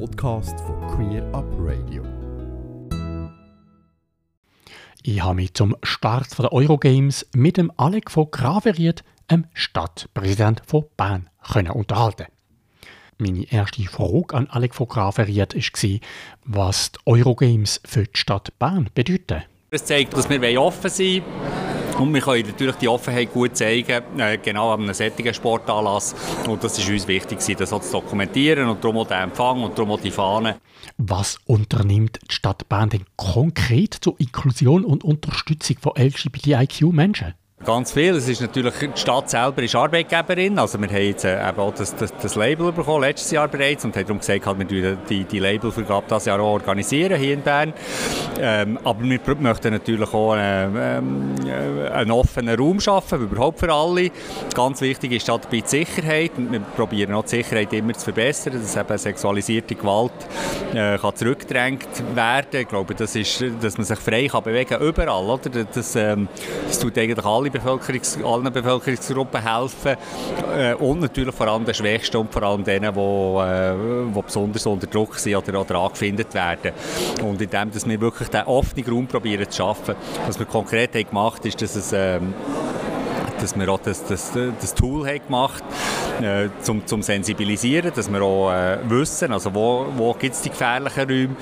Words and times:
Podcast 0.00 0.58
von 0.60 0.80
Queer 0.88 1.22
Up 1.32 1.46
Radio. 1.58 2.02
Ich 5.02 5.22
habe 5.22 5.36
mich 5.36 5.54
zum 5.54 5.76
Start 5.84 6.36
der 6.36 6.52
Eurogames 6.52 7.26
mit 7.32 7.58
dem 7.58 7.70
Alec 7.76 8.10
von 8.10 8.28
Graveriert, 8.30 9.04
dem 9.30 9.46
Stadtpräsident 9.54 10.62
von 10.66 10.84
Bern, 10.96 11.30
können 11.52 11.70
unterhalten. 11.70 12.26
Meine 13.18 13.44
erste 13.52 13.84
Frage 13.84 14.34
an 14.34 14.48
Alec 14.48 14.74
von 14.74 14.88
Graveriert 14.88 15.54
war, 15.54 16.00
was 16.44 16.92
die 16.92 16.98
Eurogames 17.06 17.80
für 17.84 18.04
die 18.04 18.18
Stadt 18.18 18.58
Bern 18.58 18.90
bedeuten. 18.94 19.44
Es 19.70 19.84
zeigt, 19.84 20.12
dass 20.14 20.28
wir 20.28 20.60
offen 20.60 20.90
sein 20.90 21.22
wollen. 21.22 21.63
Und 21.98 22.12
wir 22.12 22.20
können 22.20 22.46
natürlich 22.46 22.74
die 22.76 22.88
Offenheit 22.88 23.32
gut 23.32 23.56
zeigen, 23.56 24.02
äh, 24.18 24.38
genau 24.38 24.72
an 24.72 24.82
einem 24.82 24.94
solchen 24.94 25.32
Sportanlass. 25.32 26.14
Und 26.48 26.62
das 26.64 26.78
ist 26.78 26.88
uns 26.88 27.06
wichtig, 27.06 27.38
das 27.56 27.72
auch 27.72 27.80
zu 27.80 27.92
dokumentieren 27.92 28.68
und 28.68 28.82
darum 28.82 28.98
auch 28.98 29.06
den 29.06 29.18
Empfang 29.18 29.62
und 29.62 29.78
darum 29.78 29.92
auch 29.92 30.00
die 30.00 30.10
Fahne. 30.10 30.56
Was 30.98 31.38
unternimmt 31.46 32.18
die 32.28 32.34
Stadt 32.34 32.68
Bern 32.68 32.90
denn 32.90 33.04
konkret 33.16 33.94
zur 33.94 34.18
Inklusion 34.18 34.84
und 34.84 35.04
Unterstützung 35.04 35.76
von 35.80 35.92
LGBTIQ-Menschen? 35.96 37.34
Ganz 37.64 37.92
viel. 37.92 38.14
Es 38.16 38.28
ist 38.28 38.42
natürlich, 38.42 38.74
die 38.78 39.00
Stadt 39.00 39.30
selber 39.30 39.62
ist 39.62 39.74
Arbeitgeberin. 39.74 40.58
Also 40.58 40.78
wir 40.78 40.86
haben 40.86 40.96
jetzt 40.96 41.24
äh, 41.24 41.48
eben 41.48 41.58
auch 41.58 41.72
das, 41.72 41.96
das, 41.96 42.12
das, 42.20 42.36
Label 42.36 42.72
bekommen, 42.72 43.00
letztes 43.00 43.30
Jahr 43.30 43.48
bereits, 43.48 43.86
und 43.86 43.96
haben 43.96 44.04
darum 44.04 44.18
gesagt, 44.18 44.44
halt, 44.44 44.70
wir 44.70 44.96
die, 45.08 45.24
die 45.24 45.38
Labelvergabe 45.38 46.04
das 46.06 46.26
Jahr 46.26 46.40
auch 46.40 46.52
organisieren 46.52 47.18
hier 47.18 47.32
in 47.32 47.40
Bern. 47.40 47.72
Ähm, 48.38 48.78
aber 48.84 49.02
wir 49.02 49.18
möchten 49.38 49.72
natürlich 49.72 50.12
auch 50.12 50.32
einen, 50.32 50.76
ähm, 50.78 51.34
äh, 51.46 51.88
einen 51.88 52.10
offenen 52.10 52.58
Raum 52.58 52.80
schaffen, 52.80 53.22
überhaupt 53.22 53.60
für 53.60 53.72
alle. 53.72 54.10
Ganz 54.54 54.82
wichtig 54.82 55.12
ist 55.12 55.26
dabei 55.26 55.60
die 55.60 55.62
Sicherheit. 55.64 56.32
Wir 56.36 56.60
probieren 56.60 57.14
auch 57.14 57.22
die 57.22 57.30
Sicherheit 57.30 57.72
immer 57.72 57.94
zu 57.94 58.04
verbessern, 58.04 58.60
dass 58.60 58.76
eben 58.76 58.98
sexualisierte 58.98 59.74
Gewalt 59.74 60.12
äh, 60.74 60.98
kann 60.98 61.16
zurückgedrängt 61.16 61.88
werden. 62.14 62.60
Ich 62.60 62.68
glaube, 62.68 62.94
das 62.94 63.16
ist, 63.16 63.42
dass 63.62 63.78
man 63.78 63.86
sich 63.86 63.98
frei 63.98 64.26
kann 64.26 64.42
bewegen 64.42 64.68
kann, 64.68 64.82
überall. 64.82 65.24
Oder? 65.24 65.64
Das, 65.72 65.96
ähm, 65.96 66.28
das 66.68 66.78
tut 66.78 66.98
eigentlich 66.98 67.24
alle 67.24 67.53
Bevölkerungs 67.54 68.18
allen 68.22 68.52
Bevölkerungsgruppen 68.52 69.42
helfen 69.42 69.96
äh, 70.56 70.74
und 70.74 71.00
natürlich 71.00 71.34
vor 71.34 71.46
allem 71.46 71.64
den 71.64 71.74
Schwächsten 71.74 72.16
und 72.16 72.32
vor 72.32 72.42
allem 72.42 72.64
denen, 72.64 72.92
die, 72.92 73.00
äh, 73.00 74.22
besonders 74.22 74.66
unter 74.66 74.86
Druck 74.86 75.16
sind 75.16 75.36
oder, 75.36 75.60
oder 75.60 75.76
angefindet 75.76 76.34
werden. 76.34 76.72
Und 77.22 77.40
indem 77.40 77.70
dass 77.70 77.88
wir 77.88 78.00
wirklich 78.00 78.28
diesen 78.28 78.46
offenen 78.46 78.88
Raum 78.88 79.06
probieren 79.06 79.48
zu 79.48 79.58
schaffen, 79.58 79.94
was 80.26 80.38
wir 80.38 80.46
konkret 80.46 80.94
haben 80.94 81.08
gemacht 81.08 81.44
ist, 81.46 81.62
dass 81.62 81.76
es 81.76 81.92
ähm, 81.92 82.34
dass 83.40 83.58
wir 83.58 83.68
auch 83.68 83.80
das, 83.80 84.04
das, 84.06 84.32
das 84.32 84.74
Tool 84.74 85.06
haben 85.06 85.20
gemacht 85.26 85.62
äh, 86.22 86.48
zum, 86.62 86.86
zum 86.86 87.02
Sensibilisieren, 87.02 87.92
dass 87.94 88.10
wir 88.10 88.22
auch 88.22 88.52
äh, 88.52 88.78
wissen, 88.88 89.32
also 89.32 89.54
wo, 89.54 89.86
wo 89.96 90.14
gibt 90.14 90.34
es 90.34 90.42
die 90.42 90.50
gefährlichen 90.50 91.08
Räume, 91.08 91.36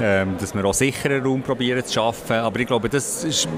äh, 0.00 0.26
dass 0.38 0.54
wir 0.54 0.64
auch 0.64 0.74
sicheren 0.74 1.22
Raum 1.24 1.42
probieren 1.42 1.84
zu 1.84 1.94
schaffen. 1.94 2.36
Aber 2.36 2.58
ich 2.60 2.66
glaube, 2.66 2.88
das 2.88 3.24
ist 3.24 3.48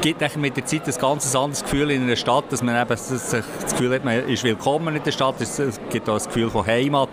gibt 0.00 0.36
mit 0.36 0.56
der 0.56 0.64
Zeit 0.64 0.86
ein 0.86 0.94
ganz 1.00 1.34
anderes 1.34 1.64
Gefühl 1.64 1.90
in 1.90 2.04
einer 2.04 2.14
Stadt, 2.14 2.44
dass 2.50 2.62
man 2.62 2.80
eben 2.80 2.88
das, 2.88 3.36
Gefühl 3.70 3.94
hat, 3.94 4.04
man 4.04 4.28
ist 4.28 4.44
willkommen 4.44 4.94
in 4.94 5.02
der 5.02 5.10
Stadt. 5.10 5.40
Es 5.40 5.80
gibt 5.90 6.08
auch 6.08 6.14
das 6.14 6.26
Gefühl 6.26 6.48
von 6.48 6.64
Heimat. 6.64 7.08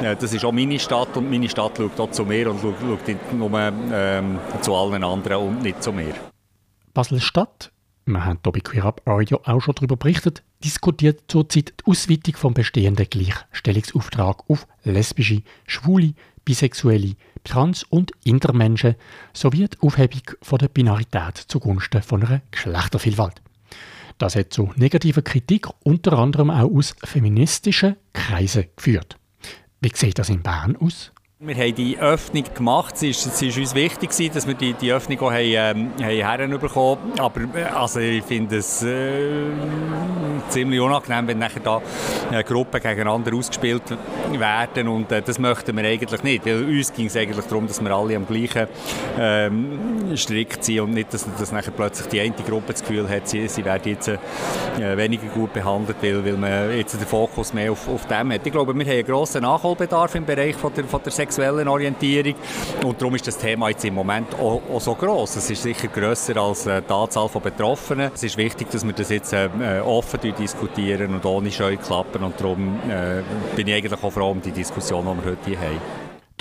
Das 0.00 0.32
ist 0.32 0.44
auch 0.44 0.52
meine 0.52 0.78
Stadt 0.78 1.16
und 1.16 1.28
meine 1.28 1.48
Stadt 1.48 1.72
schaut 1.76 1.98
auch 1.98 2.10
zu 2.12 2.24
mir 2.24 2.48
und 2.50 2.60
schaut 2.60 3.08
nicht 3.08 3.32
nur 3.32 3.50
ähm, 3.92 4.38
zu 4.60 4.76
allen 4.76 5.02
anderen 5.02 5.36
und 5.38 5.62
nicht 5.62 5.82
zu 5.82 5.92
mir. 5.92 6.14
Basel-Stadt, 6.94 7.72
wir 8.06 8.24
haben 8.24 8.38
hier 8.42 8.52
bei 8.52 8.60
Queer 8.60 8.94
Radio 9.04 9.40
auch 9.44 9.60
schon 9.60 9.74
darüber 9.74 9.96
berichtet, 9.96 10.42
diskutiert 10.64 11.24
zurzeit 11.28 11.74
die 11.80 11.90
Ausweitung 11.90 12.36
vom 12.36 12.54
bestehenden 12.54 13.08
Gleichstellungsauftrag 13.10 14.48
auf 14.48 14.66
lesbische, 14.84 15.42
schwule, 15.66 16.14
bisexuelle, 16.44 17.16
trans- 17.42 17.82
und 17.82 18.12
intermenschen 18.24 18.94
sowie 19.32 19.68
die 19.68 19.78
Aufhebung 19.80 20.22
von 20.40 20.58
der 20.58 20.68
Binarität 20.68 21.36
zugunsten 21.36 22.02
von 22.02 22.24
einer 22.24 22.42
Geschlechtervielfalt. 22.52 23.42
Das 24.18 24.36
hat 24.36 24.52
zu 24.52 24.72
negativer 24.76 25.22
Kritik 25.22 25.66
unter 25.82 26.14
anderem 26.18 26.50
auch 26.50 26.70
aus 26.70 26.94
feministischen 27.02 27.96
Kreisen 28.12 28.66
geführt. 28.76 29.18
Wie 29.80 29.92
sieht 29.92 30.18
das 30.18 30.30
in 30.30 30.42
Bern 30.42 30.76
aus? 30.76 31.12
Wir 31.38 31.54
haben 31.54 31.74
die 31.74 31.98
Öffnung 31.98 32.44
gemacht. 32.54 32.94
Es 32.94 33.02
ist, 33.02 33.42
ist 33.42 33.58
uns 33.58 33.74
wichtig, 33.74 34.08
dass 34.32 34.46
wir 34.46 34.54
die, 34.54 34.72
die 34.72 34.90
Öffnung 34.90 35.20
auch 35.20 35.32
haben, 35.32 35.42
ähm, 35.42 35.90
haben 36.00 36.48
herbekommen 36.48 37.12
Aber 37.18 37.42
äh, 37.54 37.64
also 37.64 38.00
ich 38.00 38.24
finde 38.24 38.56
es 38.56 38.82
äh, 38.82 39.50
ziemlich 40.48 40.80
unangenehm, 40.80 41.26
wenn 41.28 41.38
nachher 41.38 41.60
da 41.60 41.82
äh, 42.32 42.42
Gruppen 42.42 42.80
gegeneinander 42.80 43.34
ausgespielt 43.34 43.82
werden. 44.32 44.88
Und 44.88 45.12
äh, 45.12 45.20
das 45.20 45.38
möchten 45.38 45.76
wir 45.76 45.84
eigentlich 45.84 46.22
nicht. 46.22 46.46
Weil 46.46 46.64
uns 46.64 46.90
ging 46.94 47.04
es 47.04 47.16
eigentlich 47.16 47.44
darum, 47.44 47.66
dass 47.66 47.82
wir 47.82 47.90
alle 47.90 48.16
am 48.16 48.26
gleichen 48.26 48.66
ähm, 49.18 50.16
Strick 50.16 50.62
ziehen 50.62 50.84
und 50.84 50.94
nicht, 50.94 51.12
dass, 51.12 51.26
dass 51.38 51.52
nachher 51.52 51.72
plötzlich 51.72 52.08
die 52.08 52.20
eine 52.22 52.32
Gruppe 52.32 52.72
das 52.72 52.80
Gefühl 52.80 53.06
hat, 53.10 53.28
sie, 53.28 53.46
sie 53.48 53.62
werden 53.62 53.92
jetzt 53.92 54.08
äh, 54.08 54.16
weniger 54.96 55.26
gut 55.26 55.52
behandelt, 55.52 55.98
weil, 56.00 56.24
weil 56.24 56.38
man 56.38 56.74
jetzt 56.74 56.94
den 56.94 57.06
Fokus 57.06 57.52
mehr 57.52 57.72
auf, 57.72 57.86
auf 57.90 58.06
dem 58.06 58.32
hat. 58.32 58.46
Ich 58.46 58.52
glaube, 58.52 58.72
wir 58.74 58.84
haben 58.86 58.90
einen 58.90 59.04
grossen 59.04 59.42
Nachholbedarf 59.42 60.14
im 60.14 60.24
Bereich 60.24 60.56
von 60.56 60.72
der, 60.72 60.84
von 60.84 61.02
der 61.02 61.12
sexuellen 61.26 61.68
Orientierung. 61.68 62.34
Und 62.84 63.00
darum 63.00 63.14
ist 63.16 63.26
das 63.26 63.36
Thema 63.36 63.68
jetzt 63.68 63.84
im 63.84 63.94
Moment 63.94 64.34
auch, 64.34 64.62
auch 64.72 64.80
so 64.80 64.94
groß. 64.94 65.36
Es 65.36 65.50
ist 65.50 65.62
sicher 65.62 65.88
grösser 65.88 66.36
als 66.36 66.66
äh, 66.66 66.82
die 66.82 66.92
Anzahl 66.92 67.28
von 67.28 67.42
Betroffenen. 67.42 68.10
Es 68.14 68.22
ist 68.22 68.36
wichtig, 68.36 68.70
dass 68.70 68.86
wir 68.86 68.92
das 68.92 69.10
jetzt 69.10 69.32
äh, 69.32 69.48
offen 69.84 70.20
diskutieren 70.20 71.14
und 71.14 71.24
ohne 71.24 71.50
Scheuklappen. 71.50 72.22
Und 72.22 72.40
darum 72.40 72.78
äh, 72.88 73.22
bin 73.56 73.66
ich 73.66 73.74
eigentlich 73.74 74.02
auch 74.02 74.12
froh 74.12 74.30
um 74.30 74.40
die 74.40 74.52
Diskussion, 74.52 75.04
die 75.04 75.24
wir 75.24 75.30
heute 75.32 75.44
hier 75.46 75.60
haben. 75.60 75.80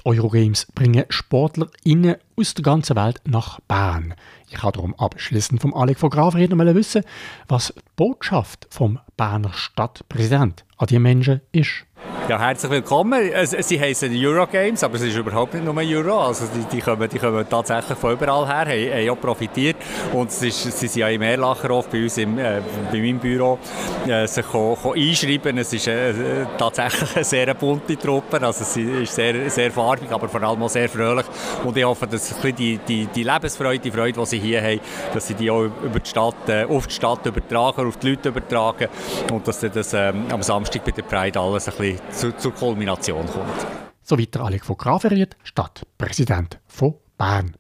Eurogames 0.08 0.68
bringen 0.76 1.06
SportlerInnen 1.10 2.18
aus 2.38 2.54
der 2.54 2.64
ganzen 2.64 2.96
Welt 2.96 3.22
nach 3.26 3.60
Bern. 3.62 4.14
Ich 4.52 4.62
habe 4.62 4.74
darum 4.74 4.94
abschließend 4.94 5.60
vom 5.60 5.74
Alex 5.74 6.00
von 6.00 6.12
Gravreden 6.12 6.60
wissen, 6.76 7.04
was 7.48 7.74
die 7.76 7.82
Botschaft 7.96 8.68
vom 8.70 9.00
Berner 9.18 9.52
Stadtpräsident 9.54 10.64
an 10.78 10.88
die 10.88 11.00
Menschen 11.00 11.42
ist. 11.52 11.86
Ja, 12.28 12.40
herzlich 12.40 12.72
willkommen. 12.72 13.22
Sie 13.46 13.80
heißen 13.80 14.12
Eurogames, 14.12 14.84
aber 14.84 14.96
es 14.96 15.04
ist 15.04 15.16
überhaupt 15.16 15.54
nicht 15.54 15.64
nur 15.64 15.78
Euro. 15.78 16.22
Also 16.26 16.46
die, 16.48 16.76
die, 16.76 16.82
kommen, 16.82 17.08
die 17.08 17.20
kommen 17.20 17.48
tatsächlich 17.48 17.96
von 18.00 18.14
überall 18.14 18.48
her, 18.48 18.66
haben, 18.66 18.92
haben 18.92 19.10
auch 19.12 19.22
profitiert. 19.22 19.76
Und 20.12 20.30
es 20.30 20.42
ist, 20.42 20.64
sie 20.64 20.88
sind 20.88 21.02
ja 21.02 21.10
im 21.10 21.22
Erlacherhof 21.22 21.88
bei 21.88 22.02
uns 22.02 22.18
im, 22.18 22.40
äh, 22.40 22.62
bei 22.92 22.98
meinem 22.98 23.20
Büro 23.20 23.60
äh, 24.08 24.26
sich 24.26 24.44
ko, 24.44 24.76
ko 24.82 24.94
einschreiben. 24.94 25.60
Es 25.60 25.72
ist 25.72 25.86
äh, 25.86 26.48
tatsächlich 26.58 27.16
eine 27.16 27.24
sehr 27.24 27.54
bunte 27.54 27.96
Truppe. 27.96 28.42
Also 28.42 28.64
es 28.64 28.76
ist 28.76 29.14
sehr, 29.14 29.48
sehr 29.48 29.72
farbig, 29.72 30.12
aber 30.12 30.28
vor 30.28 30.42
allem 30.42 30.64
auch 30.64 30.70
sehr 30.70 30.90
fröhlich. 30.90 31.28
Und 31.64 31.78
ich 31.78 31.86
hoffe, 31.86 32.08
dass 32.08 32.34
die, 32.42 32.80
die, 32.80 33.06
die 33.06 33.24
Lebensfreude, 33.24 33.78
die 33.78 33.92
Freude, 33.92 34.20
die 34.20 34.26
sie 34.26 34.40
hier 34.40 34.64
haben, 34.64 34.80
dass 35.14 35.28
sie 35.28 35.36
die 35.36 35.52
auch 35.52 35.66
über 35.66 36.00
die 36.00 36.10
Stadt, 36.10 36.50
äh, 36.50 36.66
auf 36.66 36.88
die 36.88 36.94
Stadt 36.96 37.24
übertragen, 37.24 37.88
auf 37.88 37.98
die 37.98 38.10
Leute 38.10 38.30
übertragen. 38.30 38.88
Und 39.32 39.48
dass 39.48 39.60
das 39.60 39.94
ähm, 39.94 40.26
am 40.32 40.42
Samstag 40.42 40.84
bei 40.84 40.90
der 40.90 41.04
Pride 41.04 41.40
alles 41.40 41.68
ein 41.68 41.76
bisschen 41.78 42.15
zu, 42.16 42.36
zur 42.38 42.54
Kulmination 42.54 43.26
kommt. 43.28 43.68
So 44.02 44.18
weiter 44.18 44.44
Alex 44.44 44.66
von 44.68 44.78
Graveriet, 44.78 45.36
Stadtpräsident 45.44 46.60
von 46.68 46.96
Bern. 47.18 47.56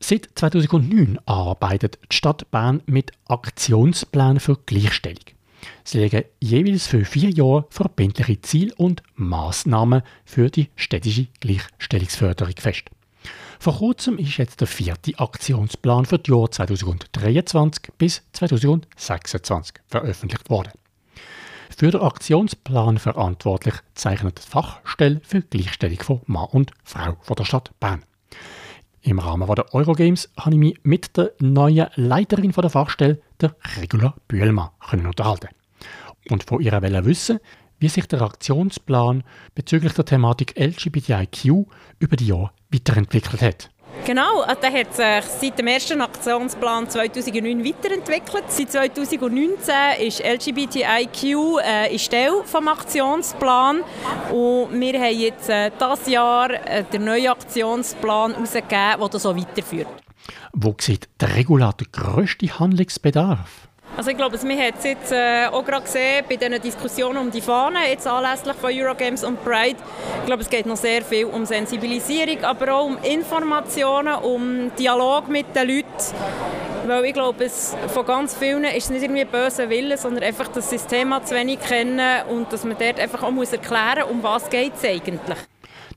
Seit 0.00 0.30
2009 0.34 1.18
arbeitet 1.26 1.98
die 2.10 2.16
Stadt 2.16 2.50
Bern 2.50 2.82
mit 2.86 3.12
Aktionsplänen 3.28 4.40
für 4.40 4.56
Gleichstellung. 4.66 5.24
Sie 5.84 5.98
legen 5.98 6.24
jeweils 6.40 6.86
für 6.86 7.04
vier 7.04 7.30
Jahre 7.30 7.66
verbindliche 7.70 8.40
Ziele 8.40 8.74
und 8.74 9.02
Maßnahmen 9.14 10.02
für 10.24 10.50
die 10.50 10.68
städtische 10.74 11.28
Gleichstellungsförderung 11.40 12.54
fest. 12.58 12.90
Vor 13.60 13.76
kurzem 13.76 14.18
ist 14.18 14.38
jetzt 14.38 14.60
der 14.60 14.66
vierte 14.66 15.16
Aktionsplan 15.20 16.04
für 16.04 16.18
die 16.18 16.32
Jahre 16.32 16.50
2023 16.50 17.92
bis 17.96 18.22
2026 18.32 19.76
veröffentlicht 19.86 20.50
worden. 20.50 20.72
Für 21.76 21.90
den 21.90 22.02
Aktionsplan 22.02 22.98
verantwortlich 22.98 23.74
zeichnet 23.94 24.38
die 24.38 24.48
Fachstelle 24.48 25.20
für 25.24 25.42
Gleichstellung 25.42 25.98
von 26.00 26.20
Mann 26.26 26.48
und 26.52 26.70
Frau 26.84 27.16
von 27.22 27.36
der 27.36 27.44
Stadt 27.44 27.72
Bern. 27.80 28.04
Im 29.00 29.18
Rahmen 29.18 29.52
der 29.52 29.74
Eurogames 29.74 30.30
habe 30.38 30.54
ich 30.54 30.58
mich 30.58 30.80
mit 30.84 31.16
der 31.16 31.32
neuen 31.40 31.88
Leiterin 31.96 32.52
der 32.52 32.70
Fachstelle, 32.70 33.20
der 33.40 33.56
Regula 33.80 34.14
Bühlmann, 34.28 34.68
unterhalten. 34.92 35.48
Und 36.30 36.44
von 36.44 36.60
ihr 36.60 36.80
wissen, 37.04 37.40
wie 37.80 37.88
sich 37.88 38.06
der 38.06 38.22
Aktionsplan 38.22 39.24
bezüglich 39.56 39.94
der 39.94 40.04
Thematik 40.04 40.56
LGBTIQ 40.56 41.66
über 41.98 42.16
die 42.16 42.28
Jahre 42.28 42.52
weiterentwickelt 42.70 43.42
hat. 43.42 43.70
Genau, 44.04 44.40
also 44.40 44.60
der 44.60 44.72
hat 44.72 44.94
sich 44.94 45.32
seit 45.40 45.58
dem 45.58 45.66
ersten 45.68 46.00
Aktionsplan 46.00 46.88
2009 46.88 47.64
weiterentwickelt. 47.64 48.44
Seit 48.48 48.72
2019 48.72 49.74
ist 50.00 50.20
LGBTIQ 50.24 51.60
äh, 51.64 51.92
in 51.92 51.98
Stelle 51.98 52.42
vom 52.44 52.66
Aktionsplan 52.66 53.82
und 54.32 54.80
wir 54.80 55.00
haben 55.00 55.18
jetzt 55.18 55.48
äh, 55.48 55.70
dieses 55.70 56.06
Jahr 56.08 56.50
äh, 56.50 56.84
den 56.92 57.04
neuen 57.04 57.28
Aktionsplan 57.28 58.32
herausgegeben, 58.32 58.98
der 59.00 59.08
das 59.08 59.22
so 59.22 59.36
weiterführt. 59.36 59.88
Wo 60.52 60.74
sieht 60.78 61.08
der 61.20 61.36
Regulator 61.36 61.86
grösste 61.92 62.58
Handlungsbedarf? 62.58 63.68
Also 63.94 64.10
ich 64.10 64.16
glaube, 64.16 64.38
man 64.44 64.58
hat 64.58 64.74
es 64.78 64.84
jetzt 64.84 65.12
äh, 65.12 65.46
auch 65.50 65.64
gerade 65.64 65.84
gesehen 65.84 66.24
bei 66.26 66.36
diesen 66.36 66.60
Diskussionen 66.62 67.18
um 67.18 67.30
die 67.30 67.42
Fahne, 67.42 67.90
jetzt 67.90 68.06
anlässlich 68.06 68.56
von 68.56 68.70
Eurogames 68.72 69.22
und 69.22 69.44
Pride. 69.44 69.76
Ich 70.20 70.26
glaube, 70.26 70.42
es 70.42 70.48
geht 70.48 70.64
noch 70.64 70.76
sehr 70.76 71.02
viel 71.02 71.26
um 71.26 71.44
Sensibilisierung, 71.44 72.42
aber 72.42 72.74
auch 72.74 72.86
um 72.86 72.96
Informationen, 73.02 74.14
um 74.14 74.74
Dialog 74.78 75.28
mit 75.28 75.54
den 75.54 75.68
Leuten. 75.68 75.86
Weil 76.86 77.04
ich 77.04 77.12
glaube, 77.12 77.44
es, 77.44 77.76
von 77.88 78.06
ganz 78.06 78.34
vielen 78.34 78.64
ist 78.64 78.84
es 78.84 78.90
nicht 78.90 79.02
irgendwie 79.02 79.24
böse 79.26 79.68
Wille, 79.68 79.98
sondern 79.98 80.24
einfach, 80.24 80.48
dass 80.48 80.70
sie 80.70 80.76
das 80.76 80.86
Thema 80.86 81.22
zu 81.22 81.34
wenig 81.34 81.60
kennen 81.60 82.26
und 82.28 82.52
dass 82.52 82.64
man 82.64 82.76
dort 82.78 82.98
einfach 82.98 83.22
auch 83.22 83.30
muss 83.30 83.52
erklären 83.52 84.04
muss, 84.06 84.10
um 84.10 84.22
was 84.22 84.48
geht 84.48 84.72
es 84.74 84.84
eigentlich. 84.84 85.38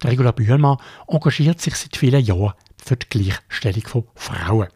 Der 0.04 0.12
Regula 0.12 0.32
Bühlmann 0.32 0.78
engagiert 1.08 1.62
sich 1.62 1.76
seit 1.76 1.96
vielen 1.96 2.24
Jahren 2.24 2.54
für 2.84 2.98
die 2.98 3.08
Gleichstellung 3.10 3.88
von 3.88 4.04
Frauen. 4.16 4.68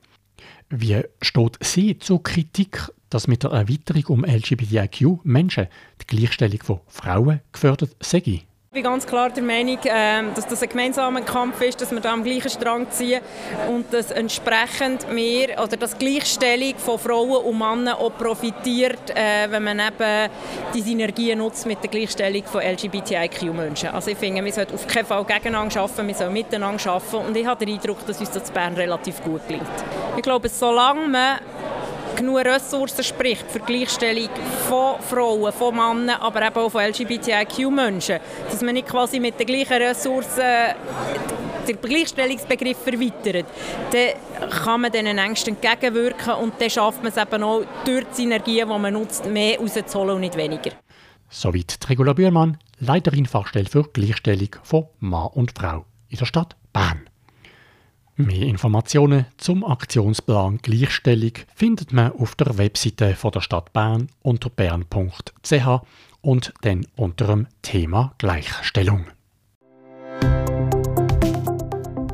Wie 0.70 1.02
steht 1.22 1.58
sie 1.62 1.98
zur 2.00 2.24
Kritik, 2.24 2.90
dass 3.10 3.28
mit 3.28 3.44
der 3.44 3.52
Erweiterung 3.52 4.06
um 4.08 4.26
LGBTIQ-Menschen 4.26 5.68
die 6.02 6.16
Gleichstellung 6.16 6.62
von 6.64 6.80
Frauen 6.88 7.42
gefördert 7.52 7.96
sei? 8.00 8.44
Ich 8.72 8.74
bin 8.76 8.84
ganz 8.84 9.08
klar 9.08 9.32
der 9.32 9.42
Meinung, 9.42 9.80
ähm, 9.86 10.28
dass 10.36 10.46
das 10.46 10.62
ein 10.62 10.70
gemeinsamer 10.70 11.22
Kampf 11.22 11.60
ist, 11.60 11.82
dass 11.82 11.90
wir 11.90 12.02
da 12.02 12.14
am 12.14 12.24
gleichen 12.24 12.52
Strang 12.52 12.86
ziehen 12.92 13.20
und 13.68 13.92
dass 13.92 14.12
entsprechend 14.12 15.12
mehr 15.12 15.60
oder 15.64 15.76
dass 15.76 15.98
Gleichstellung 15.98 16.76
von 16.78 17.00
Frauen 17.00 17.46
und 17.46 17.58
Männern 17.58 17.96
auch 17.96 18.16
profitiert, 18.16 19.10
äh, 19.10 19.50
wenn 19.50 19.64
man 19.64 19.80
eben 19.80 20.32
die 20.76 20.82
Synergien 20.82 21.40
nutzt 21.40 21.66
mit 21.66 21.82
der 21.82 21.90
Gleichstellung 21.90 22.44
von 22.44 22.62
LGBTIQ-Menschen. 22.62 23.90
Also 23.90 24.12
ich 24.12 24.20
finde, 24.20 24.46
wir 24.46 24.54
sollten 24.54 24.76
auf 24.76 24.86
keinen 24.86 25.08
Fall 25.08 25.26
gegeneinander 25.26 25.82
arbeiten, 25.82 26.08
wir 26.08 26.14
sollen 26.14 26.34
miteinander 26.34 26.92
arbeiten 26.92 27.28
und 27.28 27.36
ich 27.36 27.48
habe 27.48 27.66
den 27.66 27.74
Eindruck, 27.74 28.06
dass 28.06 28.20
uns 28.20 28.30
das 28.30 28.50
in 28.50 28.54
Bern 28.54 28.76
relativ 28.76 29.24
gut 29.24 29.48
gelingt. 29.48 29.66
Ich 30.16 30.22
glaube, 30.22 30.48
solange 30.48 31.08
man 31.08 31.40
genug 32.20 32.46
Ressourcen 32.46 33.04
spricht 33.04 33.50
für 33.50 33.60
die 33.60 33.66
Gleichstellung 33.66 34.30
von 34.68 35.02
Frauen, 35.02 35.52
von 35.54 35.76
Männern, 35.76 36.22
aber 36.22 36.46
eben 36.46 36.58
auch 36.58 36.70
von 36.70 36.84
LGBTIQ-Menschen. 36.84 38.20
Dass 38.50 38.62
man 38.62 38.74
nicht 38.74 38.88
quasi 38.88 39.20
mit 39.20 39.40
den 39.40 39.48
gleichen 39.48 39.82
Ressourcen 39.82 40.44
den 41.68 41.82
Gleichstellungsbegriff 41.82 42.86
erweitert, 42.86 43.46
dann 43.92 44.50
kann 44.50 44.82
man 44.82 44.92
diesen 44.92 45.18
Ängsten 45.18 45.56
entgegenwirken 45.56 46.34
und 46.34 46.54
dann 46.60 46.70
schafft 46.70 47.04
man 47.04 47.12
es 47.12 47.18
eben 47.18 47.44
auch 47.44 47.64
durch 47.86 48.06
die 48.12 48.16
Synergien, 48.22 48.68
die 48.68 48.80
man 48.80 48.94
nutzt, 48.94 49.26
mehr 49.26 49.58
rauszuholen 49.60 50.16
und 50.16 50.22
nicht 50.22 50.36
weniger. 50.36 50.72
Soweit 51.30 51.78
Regula 51.88 52.14
Bührmann, 52.14 52.58
Leiterin 52.80 53.26
Fachstelle 53.26 53.70
für 53.70 53.84
Gleichstellung 53.84 54.56
von 54.64 54.88
Mann 55.00 55.30
und 55.34 55.58
Frau 55.58 55.86
in 56.10 56.18
der 56.18 56.26
Stadt 56.26 56.56
Bern. 56.74 57.09
Mehr 58.22 58.48
Informationen 58.48 59.28
zum 59.38 59.64
Aktionsplan 59.64 60.58
Gleichstellung 60.58 61.32
findet 61.56 61.94
man 61.94 62.12
auf 62.12 62.36
der 62.36 62.58
Webseite 62.58 63.16
von 63.16 63.32
der 63.32 63.40
Stadt 63.40 63.72
Bern 63.72 64.10
unter 64.22 64.50
bern.ch 64.50 65.82
und 66.20 66.54
dann 66.60 66.86
unter 66.98 67.28
dem 67.28 67.48
Thema 67.62 68.14
Gleichstellung. 68.18 69.06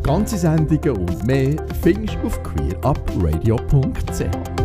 Ganze 0.04 0.38
Sendungen 0.38 0.96
und 0.96 1.25
mehr 1.25 1.56
findest 1.81 2.19
du 2.22 2.28
auf 2.28 2.44
queerupradio.ch. 2.44 4.65